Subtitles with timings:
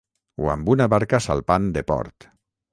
[0.45, 2.31] O amb una barca salpant de port.